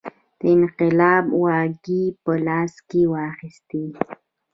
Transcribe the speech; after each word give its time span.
د 0.39 0.41
انقلاب 0.55 1.25
واګې 1.43 2.03
په 2.23 2.31
لاس 2.47 2.73
کې 2.89 3.01
واخیستې. 3.13 3.85